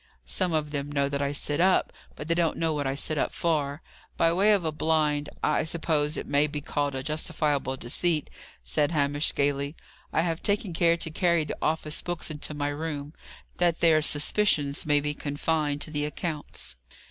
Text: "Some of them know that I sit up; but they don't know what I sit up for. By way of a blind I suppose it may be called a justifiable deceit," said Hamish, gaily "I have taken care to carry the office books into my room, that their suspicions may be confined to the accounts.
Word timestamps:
"Some 0.25 0.51
of 0.51 0.71
them 0.71 0.91
know 0.91 1.09
that 1.09 1.21
I 1.21 1.31
sit 1.31 1.59
up; 1.61 1.93
but 2.15 2.27
they 2.27 2.33
don't 2.33 2.57
know 2.57 2.73
what 2.73 2.87
I 2.87 2.95
sit 2.95 3.19
up 3.19 3.31
for. 3.31 3.83
By 4.17 4.33
way 4.33 4.51
of 4.51 4.65
a 4.65 4.71
blind 4.71 5.29
I 5.43 5.63
suppose 5.63 6.17
it 6.17 6.25
may 6.25 6.47
be 6.47 6.59
called 6.59 6.95
a 6.95 7.03
justifiable 7.03 7.77
deceit," 7.77 8.31
said 8.63 8.93
Hamish, 8.93 9.35
gaily 9.35 9.75
"I 10.11 10.21
have 10.21 10.41
taken 10.41 10.73
care 10.73 10.97
to 10.97 11.11
carry 11.11 11.43
the 11.43 11.57
office 11.61 12.01
books 12.01 12.31
into 12.31 12.55
my 12.55 12.69
room, 12.69 13.13
that 13.57 13.79
their 13.79 14.01
suspicions 14.01 14.87
may 14.87 15.01
be 15.01 15.13
confined 15.13 15.81
to 15.81 15.91
the 15.91 16.05
accounts. 16.05 16.77